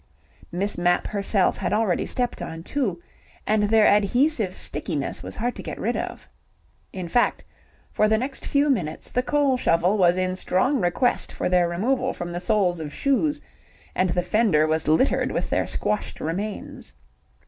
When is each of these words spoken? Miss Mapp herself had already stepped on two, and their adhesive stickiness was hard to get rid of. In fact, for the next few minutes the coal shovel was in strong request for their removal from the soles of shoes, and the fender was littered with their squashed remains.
Miss 0.51 0.79
Mapp 0.79 1.05
herself 1.05 1.57
had 1.57 1.71
already 1.73 2.07
stepped 2.07 2.41
on 2.41 2.63
two, 2.63 2.99
and 3.45 3.61
their 3.61 3.85
adhesive 3.85 4.55
stickiness 4.55 5.21
was 5.21 5.35
hard 5.35 5.55
to 5.57 5.61
get 5.61 5.79
rid 5.79 5.95
of. 5.95 6.27
In 6.91 7.07
fact, 7.07 7.43
for 7.91 8.07
the 8.07 8.17
next 8.17 8.43
few 8.43 8.67
minutes 8.71 9.11
the 9.11 9.21
coal 9.21 9.57
shovel 9.57 9.99
was 9.99 10.17
in 10.17 10.35
strong 10.35 10.79
request 10.81 11.31
for 11.31 11.49
their 11.49 11.69
removal 11.69 12.13
from 12.13 12.31
the 12.31 12.39
soles 12.39 12.79
of 12.79 12.91
shoes, 12.91 13.41
and 13.93 14.09
the 14.09 14.23
fender 14.23 14.65
was 14.65 14.87
littered 14.87 15.31
with 15.31 15.51
their 15.51 15.67
squashed 15.67 16.19
remains. 16.19 16.95